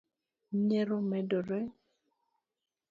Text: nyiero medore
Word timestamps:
nyiero 0.65 0.97
medore 1.11 1.59